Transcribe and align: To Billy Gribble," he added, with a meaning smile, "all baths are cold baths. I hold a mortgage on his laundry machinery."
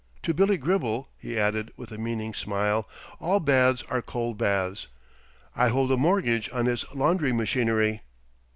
To 0.23 0.33
Billy 0.33 0.57
Gribble," 0.57 1.09
he 1.15 1.37
added, 1.37 1.73
with 1.77 1.91
a 1.91 1.99
meaning 1.99 2.33
smile, 2.33 2.89
"all 3.19 3.39
baths 3.39 3.83
are 3.87 4.01
cold 4.01 4.35
baths. 4.35 4.87
I 5.55 5.67
hold 5.67 5.91
a 5.91 5.95
mortgage 5.95 6.49
on 6.51 6.65
his 6.65 6.85
laundry 6.95 7.31
machinery." 7.31 8.01